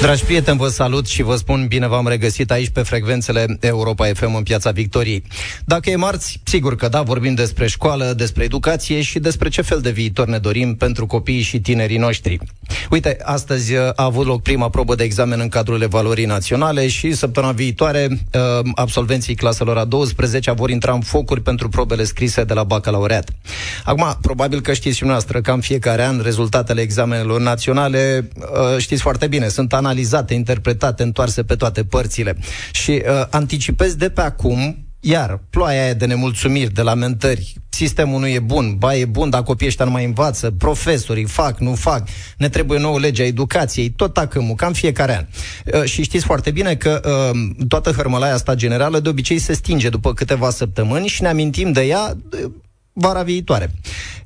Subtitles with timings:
[0.00, 4.34] Dragi prieteni, vă salut și vă spun bine v-am regăsit aici pe frecvențele Europa FM
[4.34, 5.22] în Piața Victoriei.
[5.64, 9.80] Dacă e marți, sigur că da, vorbim despre școală, despre educație și despre ce fel
[9.80, 12.38] de viitor ne dorim pentru copiii și tinerii noștri.
[12.90, 17.12] Uite, astăzi uh, a avut loc prima probă de examen în cadrul evaluării naționale și
[17.12, 18.40] săptămâna viitoare uh,
[18.74, 23.30] absolvenții claselor a 12 vor intra în focuri pentru probele scrise de la bacalaureat.
[23.84, 29.02] Acum, probabil că știți și noastră că în fiecare an rezultatele examenelor naționale uh, știți
[29.02, 29.86] foarte bine, sunt analizate,
[30.34, 32.36] interpretate, întoarse pe toate părțile.
[32.72, 38.26] Și uh, anticipez de pe acum iar, ploaia aia de nemulțumiri, de lamentări, sistemul nu
[38.26, 42.08] e bun, ba e bun, dar copiii ăștia nu mai învață, profesorii fac, nu fac,
[42.36, 45.26] ne trebuie nouă lege a educației, tot acâmul, cam fiecare an.
[45.80, 49.88] Uh, și știți foarte bine că uh, toată hărmălaia asta generală de obicei se stinge
[49.88, 52.50] după câteva săptămâni și ne amintim de ea uh,
[53.00, 53.70] vara viitoare.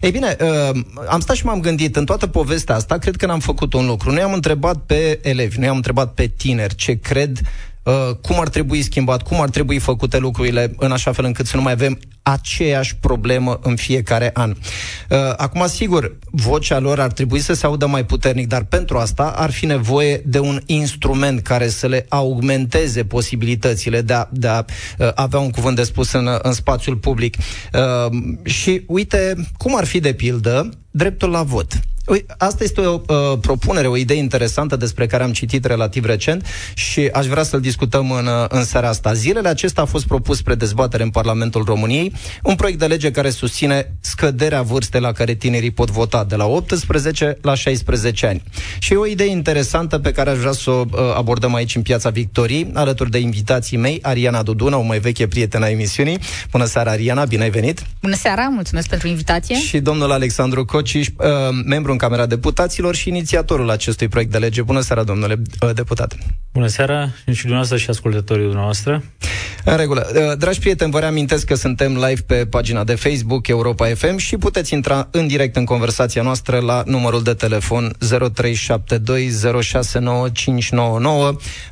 [0.00, 3.40] Ei bine, uh, am stat și m-am gândit, în toată povestea asta, cred că n-am
[3.40, 4.10] făcut un lucru.
[4.10, 7.71] Noi am întrebat pe elevi, noi am întrebat pe tineri ce cred Uh,
[8.20, 11.62] cum ar trebui schimbat, cum ar trebui făcute lucrurile în așa fel încât să nu
[11.62, 14.50] mai avem aceeași problemă în fiecare an.
[14.50, 19.32] Uh, acum, sigur, vocea lor ar trebui să se audă mai puternic, dar pentru asta
[19.36, 24.64] ar fi nevoie de un instrument care să le augmenteze posibilitățile de a, de a
[24.98, 27.36] uh, avea un cuvânt de spus în, în spațiul public.
[28.44, 31.80] Și uite, cum ar fi de pildă dreptul la vot.
[32.38, 37.08] Asta este o uh, propunere, o idee interesantă despre care am citit relativ recent și
[37.12, 39.12] aș vrea să-l discutăm în, uh, în seara asta.
[39.12, 43.30] Zilele acesta a fost propus spre dezbatere în Parlamentul României un proiect de lege care
[43.30, 48.42] susține scăderea vârstei la care tinerii pot vota de la 18 la 16 ani.
[48.78, 51.82] Și e o idee interesantă pe care aș vrea să o uh, abordăm aici în
[51.82, 56.18] Piața Victoriei, alături de invitații mei, Ariana Duduna, o mai veche prietena emisiunii.
[56.50, 57.82] Bună seara, Ariana, bine ai venit!
[58.00, 59.56] Bună seara, mulțumesc pentru invitație!
[59.56, 61.14] Și domnul Alexandru Cociș, uh,
[61.64, 64.62] membru în Camera Deputaților și inițiatorul acestui proiect de lege.
[64.62, 66.16] Bună seara, domnule uh, deputat!
[66.52, 69.02] Bună seara și dumneavoastră și ascultătorii dumneavoastră.
[69.64, 70.06] În regulă.
[70.14, 74.36] Uh, dragi prieteni, vă reamintesc că suntem live pe pagina de Facebook Europa FM și
[74.36, 77.98] puteți intra în direct în conversația noastră la numărul de telefon 0372069599,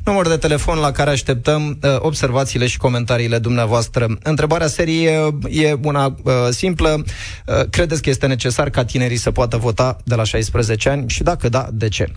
[0.03, 4.17] număr de telefon la care așteptăm uh, observațiile și comentariile dumneavoastră.
[4.23, 5.05] Întrebarea serii
[5.49, 7.03] e una uh, simplă.
[7.45, 11.23] Uh, credeți că este necesar ca tinerii să poată vota de la 16 ani și
[11.23, 12.11] dacă da, de ce?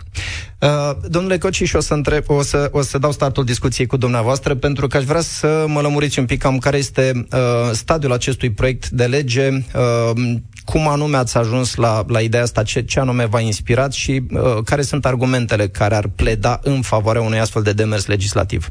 [0.59, 0.69] Uh,
[1.07, 4.55] domnule Cociș, și o să, întreb, o, să, o să dau startul discuției cu dumneavoastră
[4.55, 8.51] pentru că aș vrea să mă lămuriți un pic cam care este uh, stadiul acestui
[8.51, 10.35] proiect de lege, uh,
[10.65, 14.57] cum anume ați ajuns la, la ideea asta, ce, ce anume v-a inspirat și uh,
[14.63, 18.69] care sunt argumentele care ar pleda în favoarea unui astfel de demers legislativ?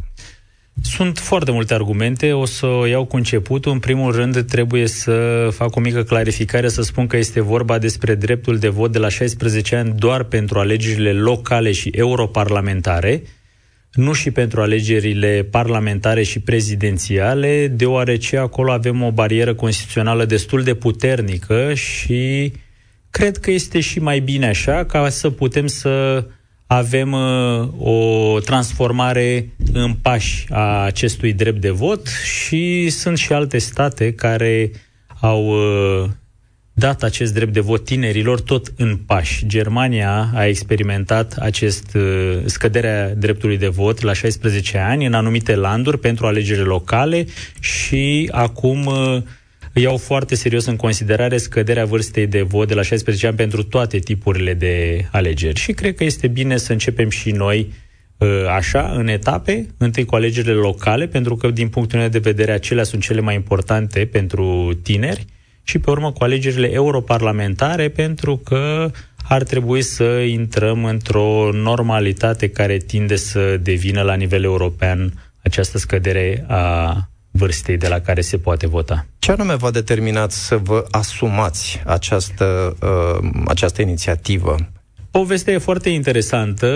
[0.83, 3.73] Sunt foarte multe argumente, o să o iau cu începutul.
[3.73, 8.15] În primul rând, trebuie să fac o mică clarificare, să spun că este vorba despre
[8.15, 13.23] dreptul de vot de la 16 ani doar pentru alegerile locale și europarlamentare,
[13.93, 20.75] nu și pentru alegerile parlamentare și prezidențiale, deoarece acolo avem o barieră constituțională destul de
[20.75, 22.53] puternică și
[23.11, 26.25] cred că este și mai bine așa ca să putem să
[26.77, 33.59] avem uh, o transformare în pași a acestui drept de vot și sunt și alte
[33.59, 34.71] state care
[35.21, 36.11] au uh,
[36.73, 39.47] dat acest drept de vot tinerilor tot în pași.
[39.47, 45.99] Germania a experimentat acest uh, scăderea dreptului de vot la 16 ani în anumite landuri
[45.99, 47.27] pentru alegerile locale
[47.61, 49.23] și acum uh,
[49.81, 53.99] iau foarte serios în considerare scăderea vârstei de vot de la 16 ani pentru toate
[53.99, 55.59] tipurile de alegeri.
[55.59, 57.73] Și cred că este bine să începem și noi
[58.17, 62.53] uh, așa, în etape, întâi cu alegerile locale, pentru că, din punctul meu de vedere,
[62.53, 65.25] acelea sunt cele mai importante pentru tineri,
[65.63, 68.91] și pe urmă cu alegerile europarlamentare, pentru că
[69.29, 75.13] ar trebui să intrăm într-o normalitate care tinde să devină la nivel european
[75.43, 79.07] această scădere a vârstei de la care se poate vota.
[79.19, 84.57] Ce anume v-a determinat să vă asumați această, uh, această inițiativă?
[85.11, 86.67] Povestea e foarte interesantă.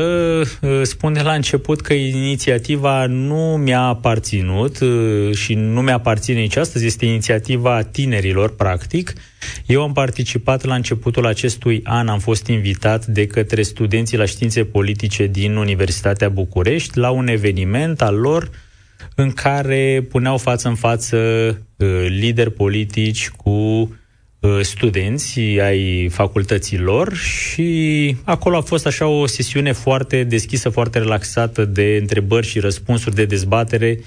[0.61, 6.57] Uh, spune la început că inițiativa nu mi-a aparținut uh, și nu mi-a aparține nici
[6.57, 6.87] astăzi.
[6.87, 9.13] Este inițiativa tinerilor, practic.
[9.67, 14.65] Eu am participat la începutul acestui an, am fost invitat de către studenții la științe
[14.65, 18.51] politice din Universitatea București la un eveniment al lor
[19.21, 21.17] în care puneau față în față
[21.77, 29.27] uh, lideri politici cu uh, studenți ai facultății lor și acolo a fost așa o
[29.27, 33.99] sesiune foarte deschisă, foarte relaxată de întrebări și răspunsuri, de dezbatere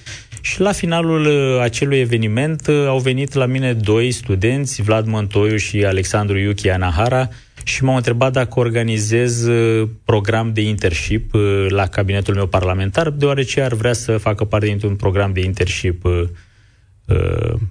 [0.42, 5.56] și la finalul uh, acelui eveniment uh, au venit la mine doi studenți, Vlad Mântoiu
[5.56, 7.30] și Alexandru Iuchi Anahara,
[7.63, 11.34] și m-au întrebat dacă organizez uh, program de internship
[11.68, 16.24] la cabinetul meu parlamentar, deoarece ar vrea să facă parte dintr-un program de internship Uh,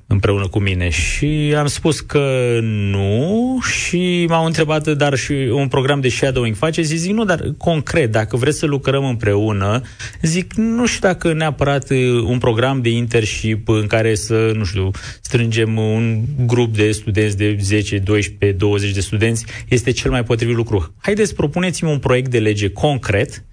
[0.07, 6.01] împreună cu mine și am spus că nu și m-au întrebat dar și un program
[6.01, 9.83] de shadowing face și zic nu, dar concret, dacă vreți să lucrăm împreună,
[10.23, 14.91] zic nu știu dacă neapărat uh, un program de internship în care să, nu știu,
[15.21, 20.57] strângem un grup de studenți de 10, 12, 20 de studenți este cel mai potrivit
[20.57, 20.95] lucru.
[20.99, 23.45] Haideți, propuneți-mi un proiect de lege concret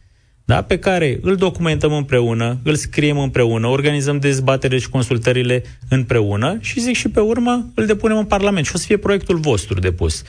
[0.48, 6.80] da, pe care îl documentăm împreună, îl scriem împreună, organizăm dezbaterile și consultările împreună și
[6.80, 10.24] zic și pe urmă îl depunem în Parlament și o să fie proiectul vostru depus.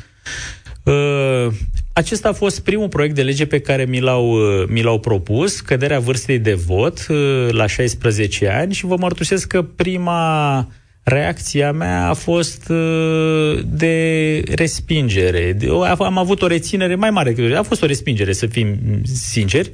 [0.82, 1.52] Uh,
[1.92, 5.60] acesta a fost primul proiect de lege pe care mi l-au, uh, mi l-au propus,
[5.60, 10.68] căderea vârstei de vot uh, la 16 ani și vă mărturisesc că prima
[11.08, 15.56] reacția mea a fost uh, de respingere.
[15.98, 17.54] Am avut o reținere mai mare.
[17.56, 19.72] A fost o respingere, să fim sinceri.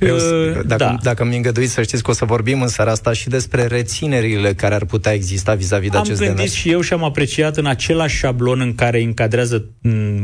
[0.00, 0.96] Eu, uh, dacă, da.
[1.02, 4.54] dacă mi îngăduiți să știți că o să vorbim în seara asta și despre reținerile
[4.54, 7.56] care ar putea exista vis-a-vis de am acest Am gândit și eu și am apreciat
[7.56, 9.64] în același șablon în care încadrează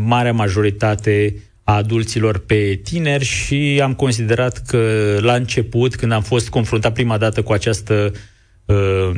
[0.04, 4.80] marea majoritate a adulților pe tineri și am considerat că
[5.20, 8.18] la început, când am fost confruntat prima dată cu această uh,
[8.66, 9.16] Uh,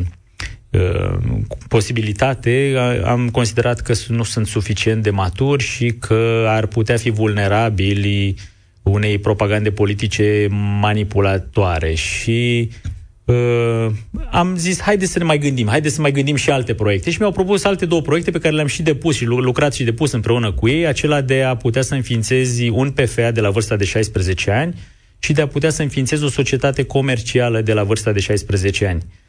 [1.69, 2.75] posibilitate,
[3.05, 8.35] am considerat că nu sunt suficient de maturi și că ar putea fi vulnerabili
[8.83, 10.47] unei propagande politice
[10.81, 12.71] manipulatoare și
[13.25, 13.87] uh,
[14.31, 17.11] am zis, haide să ne mai gândim, haide să mai gândim și alte proiecte.
[17.11, 20.13] Și mi-au propus alte două proiecte pe care le-am și depus și lucrat și depus
[20.13, 23.85] împreună cu ei, acela de a putea să înființezi un PFA de la vârsta de
[23.85, 24.75] 16 ani
[25.19, 29.03] și de a putea să înființezi o societate comercială de la vârsta de 16 ani.
[29.07, 29.28] Uh,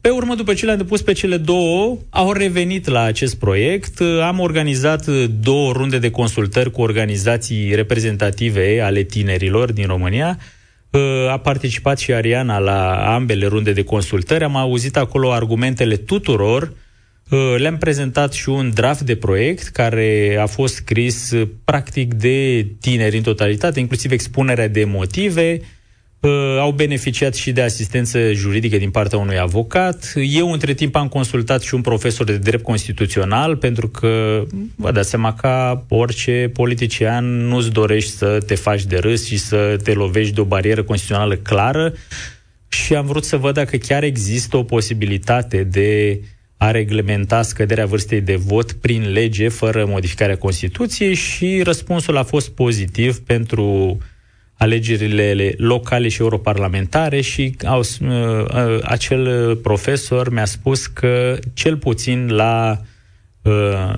[0.00, 3.98] pe urmă, după ce le-am depus pe cele două, au revenit la acest proiect.
[3.98, 10.38] Uh, am organizat uh, două runde de consultări cu organizații reprezentative ale tinerilor din România.
[11.30, 14.44] A participat și Ariana la ambele runde de consultări.
[14.44, 16.72] Am auzit acolo argumentele tuturor.
[17.56, 23.22] Le-am prezentat și un draft de proiect care a fost scris practic de tineri în
[23.22, 25.66] totalitate, inclusiv expunerea de motive, Uh,
[26.60, 30.12] au beneficiat și de asistență juridică din partea unui avocat.
[30.14, 34.42] Eu, între timp, am consultat și un profesor de drept constituțional, pentru că
[34.76, 39.76] vă dați seama că orice politician nu-ți dorești să te faci de râs și să
[39.82, 41.92] te lovești de o barieră constituțională clară
[42.68, 46.20] și am vrut să văd dacă chiar există o posibilitate de
[46.56, 52.50] a reglementa scăderea vârstei de vot prin lege, fără modificarea Constituției și răspunsul a fost
[52.50, 53.98] pozitiv pentru
[54.58, 62.28] alegerile locale și europarlamentare și au, uh, uh, acel profesor mi-a spus că cel puțin
[62.28, 62.80] la
[63.42, 63.92] uh,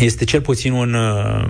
[0.00, 1.44] este cel puțin un uh,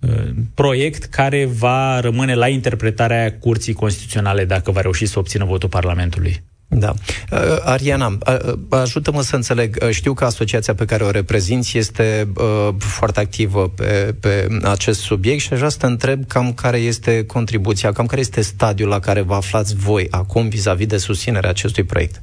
[0.00, 5.68] uh, proiect care va rămâne la interpretarea Curții Constituționale dacă va reuși să obțină votul
[5.68, 6.42] Parlamentului.
[6.76, 6.94] Da.
[7.30, 9.76] Uh, Ariana, uh, ajută-mă să înțeleg.
[9.82, 15.00] Uh, știu că asociația pe care o reprezinți este uh, foarte activă pe, pe acest
[15.00, 18.88] subiect și aș vrea să te întreb cam care este contribuția, cam care este stadiul
[18.88, 22.20] la care vă aflați voi acum vis-a-vis de susținerea acestui proiect.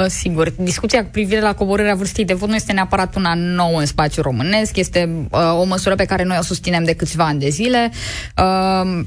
[0.00, 3.78] Uh, sigur, discuția cu privire la coborârea vârstei de vot nu este neapărat una nouă
[3.78, 7.40] în spațiul românesc, este uh, o măsură pe care noi o susținem de câțiva ani
[7.40, 7.90] de zile.
[8.36, 9.00] Uh,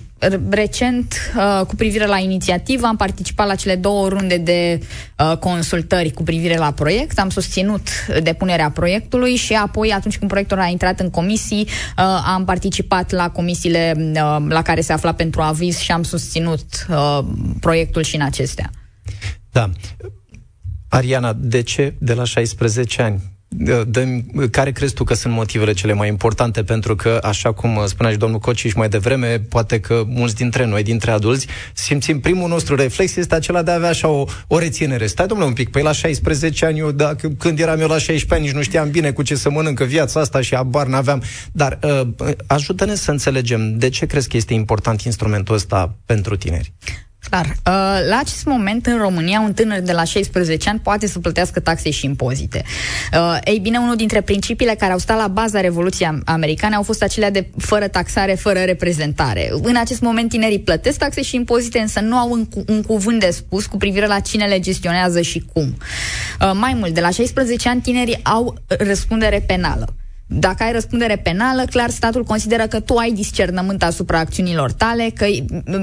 [0.49, 4.79] recent, uh, cu privire la inițiativă, am participat la cele două runde de
[5.17, 7.87] uh, consultări cu privire la proiect, am susținut
[8.23, 11.67] depunerea proiectului și apoi, atunci când proiectul a intrat în comisii,
[11.97, 16.85] uh, am participat la comisiile uh, la care se afla pentru aviz și am susținut
[16.89, 17.19] uh,
[17.59, 18.69] proiectul și în acestea.
[19.51, 19.69] Da.
[20.89, 23.21] Ariana, de ce de la 16 ani?
[23.49, 23.85] Dă,
[24.51, 26.63] care crezi tu că sunt motivele cele mai importante?
[26.63, 30.83] Pentru că, așa cum spunea și domnul Cociș mai devreme, poate că mulți dintre noi,
[30.83, 35.05] dintre adulți, simțim primul nostru reflex este acela de a avea așa o, o reținere.
[35.05, 38.33] Stai, domnule, un pic, păi la 16 ani, eu, da, când eram eu la 16
[38.33, 41.23] ani, nici nu știam bine cu ce să mănâncă viața asta și abar n-aveam.
[41.51, 46.73] Dar uh, ajută-ne să înțelegem de ce crezi că este important instrumentul ăsta pentru tineri.
[47.29, 47.45] Clar.
[47.45, 47.53] Uh,
[48.09, 51.89] la acest moment, în România, un tânăr de la 16 ani poate să plătească taxe
[51.89, 52.63] și impozite.
[53.13, 57.03] Uh, ei bine, unul dintre principiile care au stat la baza Revoluției Americane au fost
[57.03, 59.49] acelea de fără taxare, fără reprezentare.
[59.61, 63.29] În acest moment, tinerii plătesc taxe și impozite, însă nu au un, un cuvânt de
[63.29, 65.77] spus cu privire la cine le gestionează și cum.
[66.41, 69.95] Uh, mai mult, de la 16 ani, tinerii au răspundere penală.
[70.29, 75.25] Dacă ai răspundere penală, clar statul consideră că tu ai discernământ asupra acțiunilor tale, că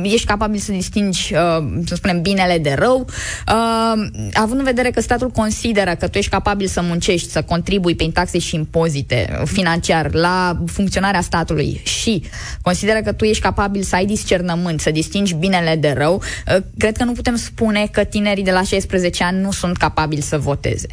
[0.02, 3.06] ești capabil să distingi, uh, să spunem, binele de rău,
[3.48, 7.94] uh, având în vedere că statul consideră că tu ești capabil să muncești, să contribui
[7.94, 12.22] prin taxe și impozite financiar la funcționarea statului și
[12.62, 16.22] consideră că tu ești capabil să ai discernământ, să distingi binele de rău,
[16.56, 20.22] uh, cred că nu putem spune că tinerii de la 16 ani nu sunt capabili
[20.22, 20.86] să voteze.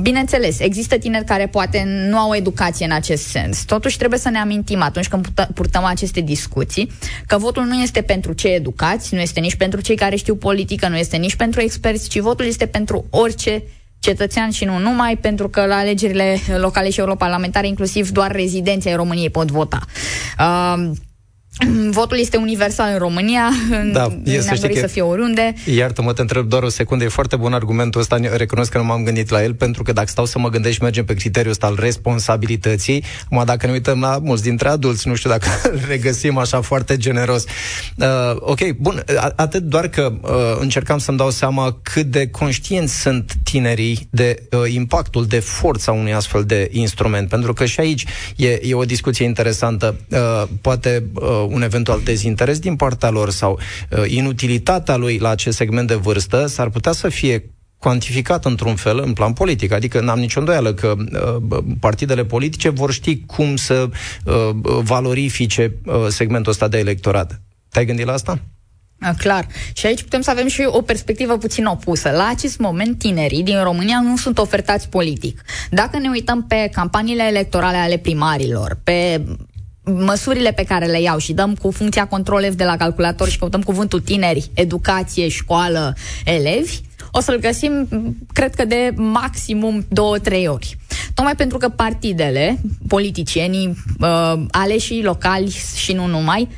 [0.00, 3.64] Bineînțeles, există tineri care poate nu au educație în acest sens.
[3.64, 6.92] Totuși trebuie să ne amintim atunci când purtăm aceste discuții
[7.26, 10.88] că votul nu este pentru cei educați, nu este nici pentru cei care știu politică,
[10.88, 13.62] nu este nici pentru experți, ci votul este pentru orice
[13.98, 18.96] cetățean și nu numai, pentru că la alegerile locale și europarlamentare inclusiv doar rezidenții ai
[18.96, 19.80] României pot vota.
[20.38, 20.90] Uh,
[21.90, 25.54] Votul este universal în România, da, ne-am dorit să fie oriunde.
[25.74, 29.04] Iartă-mă, te întreb doar o secundă, e foarte bun argumentul ăsta, recunosc că nu m-am
[29.04, 31.66] gândit la el, pentru că dacă stau să mă gândesc și mergem pe criteriul ăsta
[31.66, 36.38] al responsabilității, mă, dacă ne uităm la mulți dintre adulți, nu știu dacă îl regăsim
[36.38, 37.44] așa foarte generos.
[37.96, 38.06] Uh,
[38.38, 39.04] ok, bun,
[39.36, 44.72] atât doar că uh, încercam să-mi dau seama cât de conștienți sunt tinerii de uh,
[44.72, 48.04] impactul, de forța unui astfel de instrument, pentru că și aici
[48.36, 49.96] e, e o discuție interesantă.
[50.10, 53.58] Uh, poate uh, un eventual dezinteres din partea lor sau
[53.90, 58.98] uh, inutilitatea lui la acest segment de vârstă s-ar putea să fie cuantificat într-un fel
[58.98, 59.72] în plan politic.
[59.72, 63.88] Adică n-am nicio îndoială că uh, partidele politice vor ști cum să
[64.24, 64.34] uh,
[64.82, 67.40] valorifice uh, segmentul ăsta de electorat.
[67.70, 68.38] Te-ai gândit la asta?
[69.18, 69.46] Clar.
[69.72, 72.10] Și aici putem să avem și o perspectivă puțin opusă.
[72.10, 75.42] La acest moment, tinerii din România nu sunt ofertați politic.
[75.70, 79.24] Dacă ne uităm pe campaniile electorale ale primarilor, pe
[79.94, 83.62] măsurile pe care le iau și dăm cu funcția control de la calculator și căutăm
[83.62, 86.80] cuvântul tineri, educație, școală, elevi,
[87.12, 87.88] o să-l găsim,
[88.32, 90.78] cred că de maximum două, trei ori.
[91.14, 96.48] Tocmai pentru că partidele, politicienii, uh, aleșii locali și nu numai,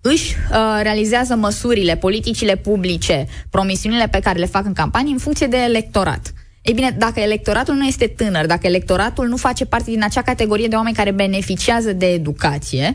[0.00, 5.46] își uh, realizează măsurile, politicile publice, promisiunile pe care le fac în campanie în funcție
[5.46, 6.32] de electorat.
[6.68, 10.68] Ei bine, dacă electoratul nu este tânăr, dacă electoratul nu face parte din acea categorie
[10.68, 12.94] de oameni care beneficiază de educație,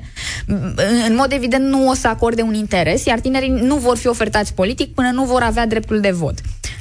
[1.07, 4.53] în mod evident nu o să acorde un interes, iar tinerii nu vor fi ofertați
[4.53, 6.33] politic până nu vor avea dreptul de vot.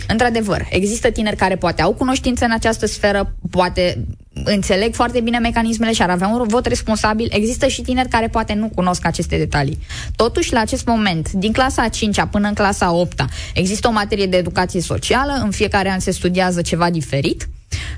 [0.09, 4.05] Într-adevăr, există tineri care poate au cunoștință în această sferă, poate
[4.45, 7.29] înțeleg foarte bine mecanismele și ar avea un vot responsabil.
[7.31, 9.79] Există și tineri care poate nu cunosc aceste detalii.
[10.17, 13.93] Totuși, la acest moment, din clasa a 5 până în clasa a 8 există o
[13.93, 17.49] materie de educație socială, în fiecare an se studiază ceva diferit.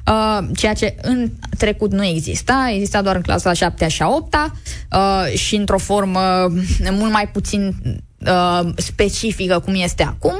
[0.07, 4.09] Uh, ceea ce în trecut nu exista, exista doar în clasa a 7 și a
[4.09, 6.21] 8 uh, și într-o formă
[6.99, 7.75] mult mai puțin
[8.27, 10.35] uh, specifică cum este acum.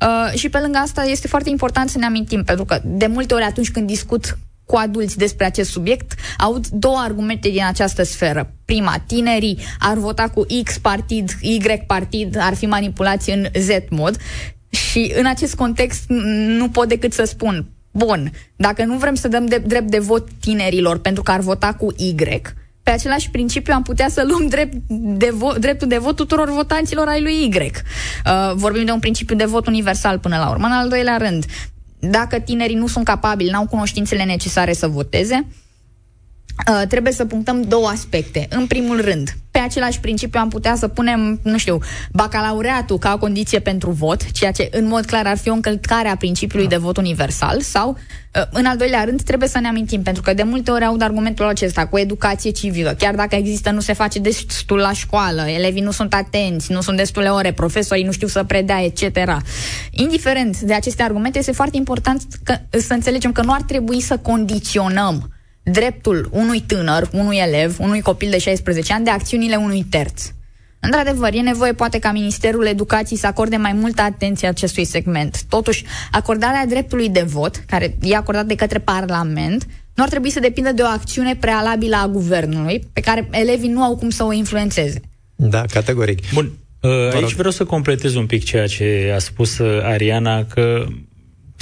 [0.00, 3.34] Uh, și pe lângă asta este foarte important să ne amintim, pentru că de multe
[3.34, 4.38] ori atunci când discut
[4.68, 8.52] cu adulți despre acest subiect, aud două argumente din această sferă.
[8.64, 14.16] Prima, tinerii ar vota cu X partid, Y partid, ar fi manipulați în Z mod
[14.68, 16.04] și în acest context
[16.58, 20.28] nu pot decât să spun, bun, dacă nu vrem să dăm de, drept de vot
[20.40, 22.14] tinerilor pentru că ar vota cu Y,
[22.82, 27.08] pe același principiu am putea să luăm drept de vo- dreptul de vot tuturor votanților
[27.08, 27.50] ai lui Y.
[27.56, 30.66] Uh, vorbim de un principiu de vot universal până la urmă.
[30.66, 31.44] În al doilea rând,
[31.98, 35.46] dacă tinerii nu sunt capabili, n-au cunoștințele necesare să voteze,
[36.66, 38.46] Uh, trebuie să punctăm două aspecte.
[38.50, 41.78] În primul rând, pe același principiu am putea să punem, nu știu,
[42.12, 46.16] bacalaureatul ca condiție pentru vot, ceea ce în mod clar ar fi o încălcare a
[46.16, 46.76] principiului da.
[46.76, 47.90] de vot universal sau,
[48.36, 51.02] uh, în al doilea rând, trebuie să ne amintim, pentru că de multe ori aud
[51.02, 55.82] argumentul acesta cu educație civică, chiar dacă există, nu se face destul la școală, elevii
[55.82, 59.18] nu sunt atenți, nu sunt destule ore, profesorii nu știu să predea, etc.
[59.90, 64.16] Indiferent de aceste argumente, este foarte important că, să înțelegem că nu ar trebui să
[64.16, 65.32] condiționăm
[65.72, 70.22] dreptul unui tânăr, unui elev, unui copil de 16 ani de acțiunile unui terț.
[70.80, 75.42] Într-adevăr, e nevoie poate ca Ministerul Educației să acorde mai multă atenție acestui segment.
[75.48, 80.40] Totuși, acordarea dreptului de vot, care e acordat de către Parlament, nu ar trebui să
[80.40, 84.32] depindă de o acțiune prealabilă a guvernului, pe care elevii nu au cum să o
[84.32, 85.00] influențeze.
[85.36, 86.32] Da, categoric.
[86.32, 90.86] Bun, uh, aici vreau să completez un pic ceea ce a spus uh, Ariana, că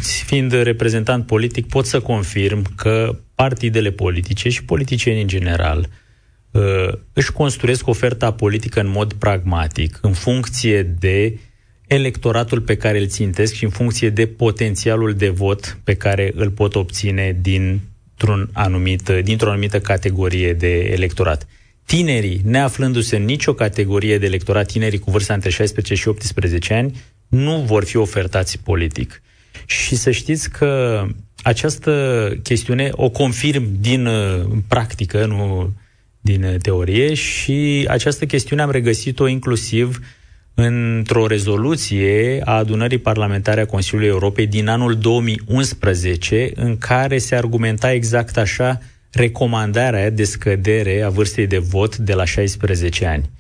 [0.03, 5.89] fiind reprezentant politic, pot să confirm că partidele politice și politicienii în general
[6.51, 6.63] uh,
[7.13, 11.39] își construiesc oferta politică în mod pragmatic, în funcție de
[11.87, 16.51] electoratul pe care îl țintesc și în funcție de potențialul de vot pe care îl
[16.51, 21.47] pot obține dintr-un anumit, dintr-o anumită categorie de electorat.
[21.85, 26.97] Tinerii, neaflându-se în nicio categorie de electorat, tinerii cu vârsta între 16 și 18 ani,
[27.29, 29.23] nu vor fi ofertați politic.
[29.67, 31.03] Și să știți că
[31.43, 35.73] această chestiune o confirm din uh, practică, nu
[36.21, 40.01] din uh, teorie, și această chestiune am regăsit-o inclusiv
[40.55, 47.93] într-o rezoluție a adunării parlamentare a Consiliului Europei din anul 2011, în care se argumenta
[47.93, 53.31] exact așa recomandarea de scădere a vârstei de vot de la 16 ani.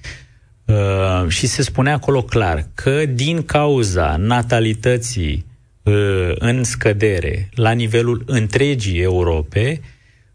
[0.64, 5.55] Uh, și se spune acolo clar că din cauza natalității uh,
[6.34, 9.80] în scădere la nivelul întregii Europe,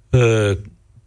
[0.10, 0.58] uh,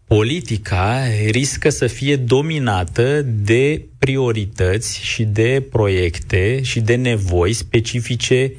[0.07, 8.53] politica riscă să fie dominată de priorități și de proiecte și de nevoi specifice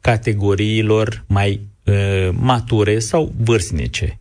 [0.00, 4.20] categoriilor mai uh, mature sau vârstnice.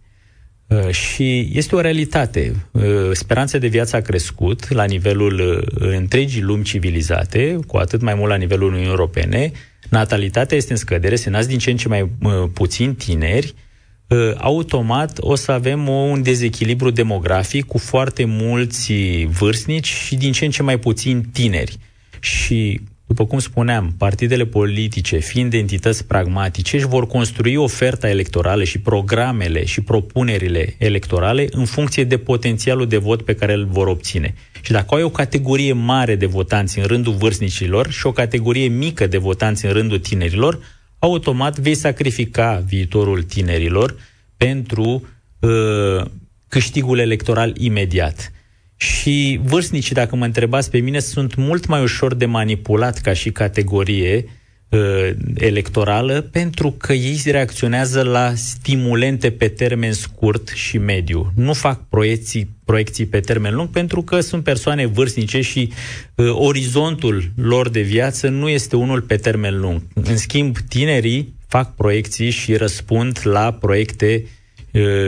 [0.67, 2.55] Uh, și este o realitate.
[2.71, 8.13] Uh, speranța de viață a crescut la nivelul uh, întregii lumi civilizate, cu atât mai
[8.13, 9.51] mult la nivelul Uniunii Europene.
[9.89, 12.11] Natalitatea este în scădere, se nasc din ce în ce mai
[12.53, 13.53] puțini tineri.
[14.37, 18.93] Automat o să avem un dezechilibru demografic cu foarte mulți
[19.25, 21.77] vârstnici și din ce în ce mai puțini tineri.
[22.19, 28.79] Și după cum spuneam, partidele politice, fiind entități pragmatice, își vor construi oferta electorală și
[28.79, 34.33] programele și propunerile electorale în funcție de potențialul de vot pe care îl vor obține.
[34.61, 39.07] Și dacă ai o categorie mare de votanți în rândul vârstnicilor și o categorie mică
[39.07, 40.59] de votanți în rândul tinerilor,
[40.99, 43.95] automat vei sacrifica viitorul tinerilor
[44.37, 45.07] pentru
[45.39, 46.05] uh,
[46.47, 48.31] câștigul electoral imediat.
[48.79, 53.31] Și vârstnicii, dacă mă întrebați pe mine, sunt mult mai ușor de manipulat ca și
[53.31, 54.25] categorie
[54.69, 61.31] uh, electorală pentru că ei reacționează la stimulente pe termen scurt și mediu.
[61.35, 65.71] Nu fac proiecții, proiecții pe termen lung pentru că sunt persoane vârstnice și
[66.15, 69.81] uh, orizontul lor de viață nu este unul pe termen lung.
[69.93, 74.25] În schimb, tinerii fac proiecții și răspund la proiecte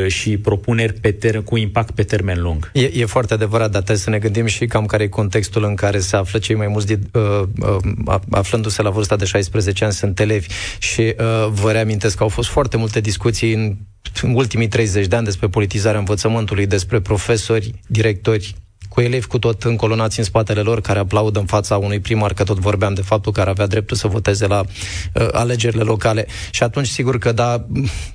[0.08, 2.72] și propuneri pe ter- cu impact pe termen lung.
[2.74, 5.76] E, e foarte adevărat, dar trebuie să ne gândim și cam care e contextul în
[5.76, 7.42] care se află cei mai mulți, din, uh,
[8.06, 10.48] uh, aflându-se la vârsta de 16 ani, sunt elevi
[10.80, 13.76] și uh, vă reamintesc că au fost foarte multe discuții în,
[14.22, 18.56] în ultimii 30 de ani despre politizarea învățământului, despre profesori, directori,
[18.94, 22.44] cu elevi cu tot încolonați în spatele lor, care aplaudă în fața unui primar, că
[22.44, 26.26] tot vorbeam de faptul că ar avea dreptul să voteze la uh, alegerile locale.
[26.52, 27.68] Și atunci, sigur că da,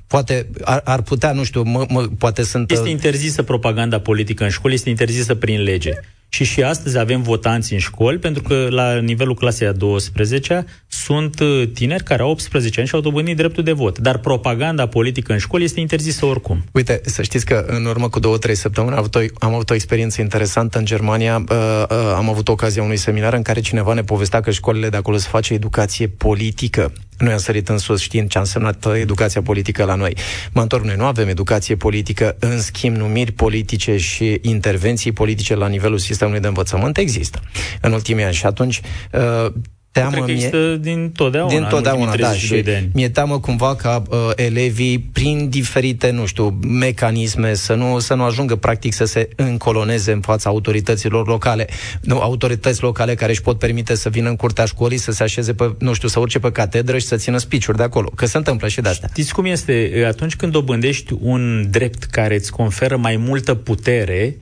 [0.06, 2.70] poate ar, ar putea, nu știu, mă, mă, poate sunt...
[2.70, 5.92] Este uh, interzisă propaganda politică în școli, este interzisă prin lege.
[6.28, 10.66] Și și astăzi avem votanți în școli, pentru că la nivelul clasei a 12
[11.02, 13.98] sunt uh, tineri care au 18 ani și au dobândit dreptul de vot.
[13.98, 16.64] Dar propaganda politică în școli este interzisă oricum.
[16.72, 19.70] Uite, să știți că în urmă cu două, trei săptămâni am avut o, am avut
[19.70, 21.44] o experiență interesantă în Germania.
[21.50, 21.56] Uh,
[21.90, 25.16] uh, am avut ocazia unui seminar în care cineva ne povestea că școlile de acolo
[25.16, 26.92] se face educație politică.
[27.18, 30.16] Noi am sărit în sus știind ce a însemnat uh, educația politică la noi.
[30.52, 35.68] Mă întorc, noi nu avem educație politică, în schimb numiri politice și intervenții politice la
[35.68, 37.40] nivelul sistemului de învățământ există
[37.80, 38.34] în ultimii ani.
[38.34, 38.80] Și atunci
[39.12, 39.52] uh,
[40.00, 42.90] teamă Cred că există mie, din totdeauna, din totdeauna da, și de ani.
[42.94, 48.22] mi-e teamă cumva ca uh, elevii, prin diferite, nu știu, mecanisme, să nu, să nu
[48.22, 51.66] ajungă practic să se încoloneze în fața autorităților locale.
[52.00, 55.54] Nu, autorități locale care își pot permite să vină în curtea școlii, să se așeze
[55.54, 58.12] pe, nu știu, să urce pe catedră și să țină spiciuri de acolo.
[58.14, 59.06] Că se întâmplă și de asta.
[59.10, 60.04] Știți cum este?
[60.06, 64.36] Atunci când dobândești un drept care îți conferă mai multă putere,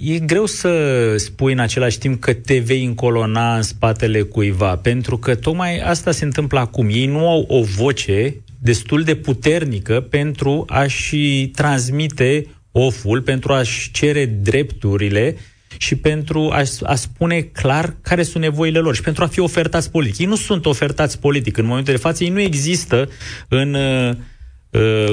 [0.00, 5.18] E greu să spui în același timp că te vei încolona în spatele cuiva, pentru
[5.18, 6.88] că tocmai asta se întâmplă acum.
[6.88, 14.26] Ei nu au o voce destul de puternică pentru a-și transmite oful, pentru a-și cere
[14.26, 15.36] drepturile
[15.78, 19.90] și pentru a, a spune clar care sunt nevoile lor și pentru a fi ofertați
[19.90, 20.18] politic.
[20.18, 21.56] Ei nu sunt ofertați politic.
[21.56, 23.08] În momentul de față, ei nu există
[23.48, 24.16] în uh, Uh,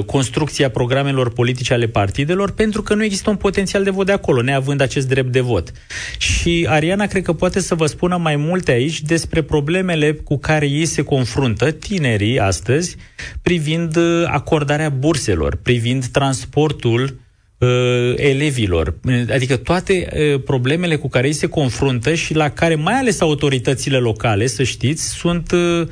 [0.05, 4.41] construcția programelor politice ale partidelor pentru că nu există un potențial de vot de acolo,
[4.41, 5.71] neavând acest drept de vot.
[6.17, 10.65] Și Ariana cred că poate să vă spună mai multe aici despre problemele cu care
[10.65, 12.95] ei se confruntă, tinerii astăzi,
[13.41, 17.19] privind uh, acordarea burselor, privind transportul
[17.57, 18.95] uh, elevilor,
[19.33, 23.97] adică toate uh, problemele cu care ei se confruntă și la care mai ales autoritățile
[23.97, 25.87] locale, să știți, sunt uh, Uh,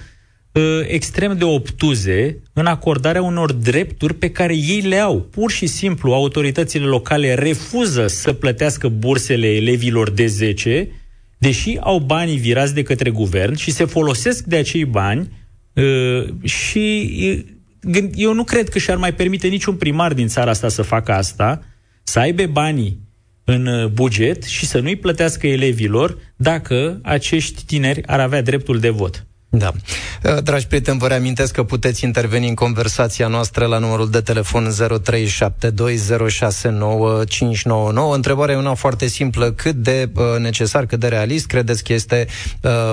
[0.88, 5.22] extrem de obtuze în acordarea unor drepturi pe care ei le au.
[5.22, 10.90] Pur și simplu, autoritățile locale refuză să plătească bursele elevilor de 10
[11.38, 15.30] deși au banii virați de către guvern și se folosesc de acei bani
[15.74, 17.10] uh, și
[17.94, 21.12] uh, eu nu cred că și-ar mai permite niciun primar din țara asta să facă
[21.12, 21.64] asta,
[22.04, 23.00] să aibă banii
[23.44, 28.90] în uh, buget și să nu-i plătească elevilor dacă acești tineri ar avea dreptul de
[28.90, 29.26] vot.
[29.58, 29.72] Da.
[30.24, 34.72] Uh, dragi prieteni, vă reamintesc că puteți interveni în conversația noastră la numărul de telefon
[34.72, 34.78] 0372069599.
[38.14, 39.52] Întrebarea e una foarte simplă.
[39.52, 42.28] Cât de uh, necesar, cât de realist credeți că este
[42.62, 42.92] uh,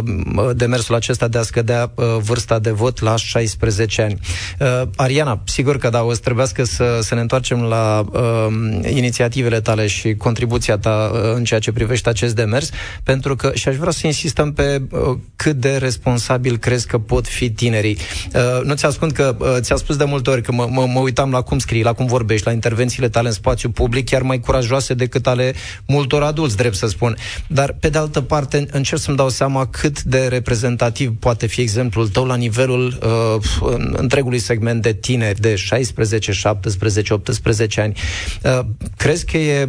[0.54, 4.18] demersul acesta de a scădea uh, vârsta de vot la 16 ani?
[4.60, 8.46] Uh, Ariana, sigur că da, o să trebuiască să, să ne întoarcem la uh,
[8.94, 12.70] inițiativele tale și contribuția ta uh, în ceea ce privește acest demers,
[13.02, 16.98] pentru că și aș vrea să insistăm pe uh, cât de responsabil probabil crezi că
[16.98, 17.96] pot fi tinerii.
[18.34, 21.00] Uh, nu ți ascund că uh, ți-a spus de multe ori că mă, mă, mă
[21.00, 24.40] uitam la cum scrii, la cum vorbești, la intervențiile tale în spațiu public, chiar mai
[24.40, 25.54] curajoase decât ale
[25.86, 27.16] multor adulți, drept să spun.
[27.46, 32.08] Dar, pe de altă parte, încerc să-mi dau seama cât de reprezentativ poate fi exemplul
[32.08, 37.96] tău la nivelul uh, întregului segment de tineri de 16, 17, 18 ani.
[38.42, 38.60] Uh,
[38.96, 39.68] crezi că e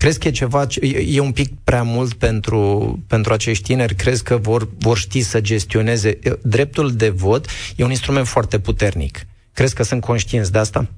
[0.00, 0.66] Crezi că e ceva,
[1.06, 3.94] e un pic prea mult pentru, pentru acești tineri?
[3.94, 6.18] Crezi că vor, vor ști să gestioneze?
[6.42, 9.26] Dreptul de vot e un instrument foarte puternic.
[9.52, 10.88] Crezi că sunt conștienți de asta?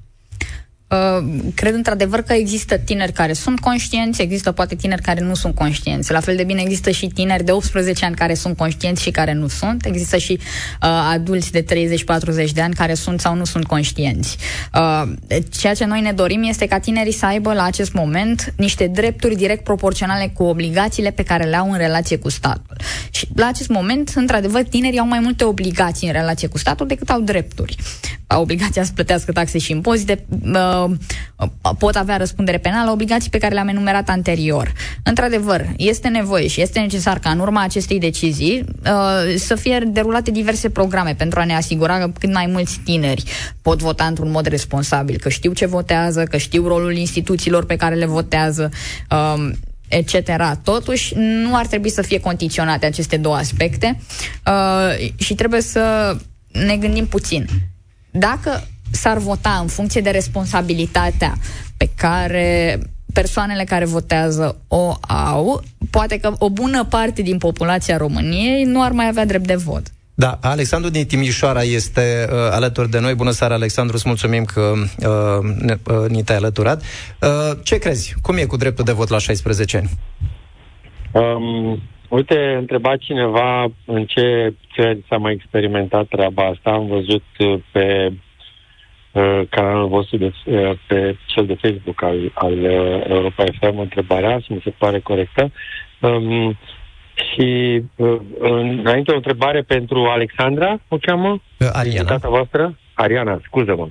[0.93, 1.23] Uh,
[1.55, 6.11] cred într-adevăr că există tineri care sunt conștienți, există poate tineri care nu sunt conștienți.
[6.11, 9.33] La fel de bine există și tineri de 18 ani care sunt conștienți și care
[9.33, 9.85] nu sunt.
[9.85, 11.65] Există și uh, adulți de
[12.49, 14.37] 30-40 de ani care sunt sau nu sunt conștienți.
[14.73, 15.11] Uh,
[15.49, 19.35] ceea ce noi ne dorim este ca tinerii să aibă la acest moment niște drepturi
[19.35, 22.75] direct proporționale cu obligațiile pe care le au în relație cu statul.
[23.11, 27.09] Și la acest moment, într-adevăr, tinerii au mai multe obligații în relație cu statul decât
[27.09, 27.75] au drepturi.
[28.27, 30.82] Au obligația să plătească taxe și impozite, uh, Uh,
[31.77, 34.73] pot avea răspundere penală, obligații pe care le-am enumerat anterior.
[35.03, 40.31] Într-adevăr, este nevoie și este necesar ca în urma acestei decizii uh, să fie derulate
[40.31, 43.23] diverse programe pentru a ne asigura că cât mai mulți tineri
[43.61, 47.95] pot vota într-un mod responsabil, că știu ce votează, că știu rolul instituțiilor pe care
[47.95, 48.69] le votează,
[49.11, 49.49] uh,
[49.87, 50.29] etc.
[50.63, 53.99] Totuși, nu ar trebui să fie condiționate aceste două aspecte
[54.45, 56.15] uh, și trebuie să
[56.51, 57.47] ne gândim puțin.
[58.11, 61.33] Dacă s-ar vota în funcție de responsabilitatea
[61.77, 62.79] pe care
[63.13, 68.91] persoanele care votează o au, poate că o bună parte din populația României nu ar
[68.91, 69.81] mai avea drept de vot.
[70.15, 73.13] Da, Alexandru din Timișoara este uh, alături de noi.
[73.15, 76.81] Bună seara, Alexandru, îți mulțumim că uh, ne, uh, ni te-ai alăturat.
[76.81, 78.15] Uh, ce crezi?
[78.21, 79.89] Cum e cu dreptul de vot la 16 ani?
[81.11, 86.69] Um, uite, întreba cineva în ce țări s-a mai experimentat treaba asta.
[86.69, 88.32] Am văzut uh, pe Uh,
[89.49, 94.51] canalul vostru de, uh, pe cel de Facebook al, al uh, Europa FM întrebarea și
[94.51, 95.51] mi se pare corectă.
[95.99, 96.57] Um,
[97.15, 101.41] și uh, înainte o întrebare pentru Alexandra, o cheamă?
[101.71, 102.07] Ariana.
[102.07, 102.77] Tata voastră?
[102.93, 103.87] Ariana, scuză-mă.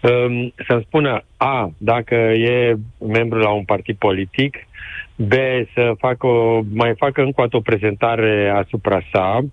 [0.00, 4.56] Um, să-mi spună A, dacă e membru la un partid politic,
[5.16, 5.32] B,
[5.74, 9.44] să facă o, mai facă încă o prezentare asupra sa,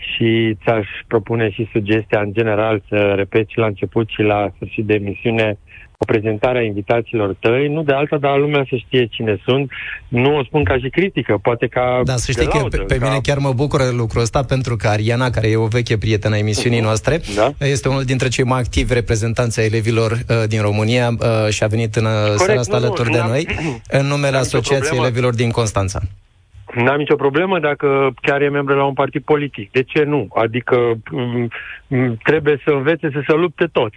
[0.00, 4.94] și ți-aș propune și sugestia în general să repeți la început și la sfârșit de
[4.94, 5.58] emisiune
[6.02, 9.70] o prezentare a invitațiilor tăi, nu de alta, dar lumea să știe cine sunt.
[10.08, 13.06] Nu o spun ca și critică, poate ca Da, să știi că pe, pe ca...
[13.06, 16.38] mine chiar mă bucură lucrul ăsta, pentru că Ariana, care e o veche prietenă a
[16.38, 16.82] emisiunii uh-huh.
[16.82, 17.66] noastre, da?
[17.66, 21.66] este unul dintre cei mai activi reprezentanți ai elevilor uh, din România uh, și a
[21.66, 23.46] venit în uh, seara asta alături de noi,
[23.88, 26.00] în numele Asociației Elevilor din Constanța.
[26.74, 29.70] N-am nicio problemă dacă chiar e membru la un partid politic.
[29.70, 30.28] De ce nu?
[30.34, 31.48] Adică m-
[31.96, 33.96] m- trebuie să învețe să se lupte toți.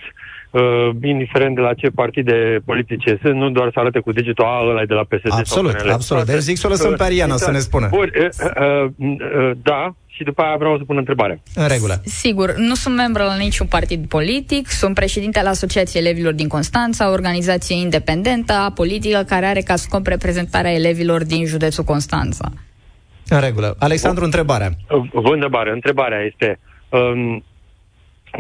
[0.54, 4.66] Uh, indiferent de la ce partide politice sunt, nu doar să arate cu degetul, a,
[4.70, 5.32] ăla e de la PSD.
[5.32, 6.26] Absolut, absolut.
[6.26, 7.88] Deci zic să o lăsăm pe Ariana să ne spună.
[7.89, 11.42] Bun, uh, uh, uh, da, și după aia vreau să pun întrebare.
[11.56, 12.02] În regulă.
[12.06, 17.12] Sigur, nu sunt membru la niciun partid politic, sunt președinte al Asociației Elevilor din Constanța,
[17.12, 22.52] organizație independentă, politică, care are ca scop reprezentarea elevilor din județul Constanța.
[23.28, 23.76] În regulă.
[23.80, 24.70] Alexandru, o, întrebarea.
[25.12, 25.72] Vă întrebare.
[25.72, 27.44] Întrebarea este um,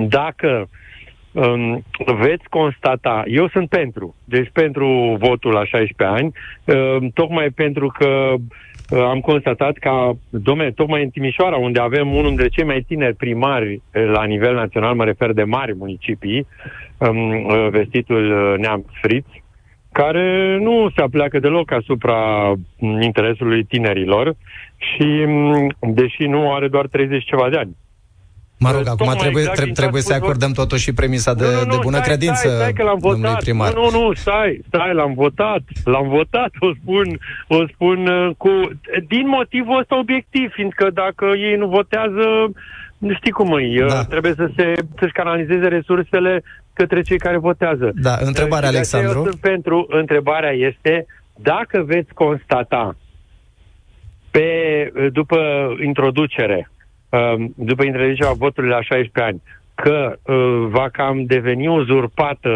[0.07, 0.69] dacă
[1.33, 1.83] um,
[2.19, 6.31] veți constata, eu sunt pentru, deci pentru votul la 16 ani,
[6.65, 12.27] um, tocmai pentru că uh, am constatat că, domne, tocmai în Timișoara, unde avem unul
[12.27, 16.47] dintre cei mai tineri primari uh, la nivel național, mă refer de mari municipii,
[16.97, 19.25] um, uh, vestitul Neamț Friț,
[19.91, 22.51] care nu se apleacă deloc asupra
[23.01, 24.35] interesului tinerilor
[24.77, 25.25] și,
[25.79, 27.75] deși nu are doar 30 ceva de ani.
[28.57, 31.65] Mă rog, acum trebuie, exact trebuie, trebuie să acordăm totuși și premisa de, nu, nu,
[31.65, 33.39] nu, de bună stai, credință stai, stai, că l-am votat.
[33.39, 33.73] primar.
[33.73, 35.61] Nu, nu, nu, stai, stai, l-am votat.
[35.83, 38.49] L-am votat, o spun, o spun uh, cu...
[39.07, 42.25] Din motivul ăsta obiectiv, fiindcă dacă ei nu votează,
[42.97, 44.03] nu știi cum e, da.
[44.03, 47.91] trebuie să se, să-și canalizeze resursele către cei care votează.
[47.95, 49.17] Da, întrebarea, Alexandru.
[49.17, 52.95] Eu sunt pentru, întrebarea este, dacă veți constata
[54.31, 55.37] pe, după
[55.83, 56.72] introducere, um,
[57.55, 59.41] după introducerea votului la 16 ani,
[59.75, 62.49] că uh, va cam deveni uzurpată,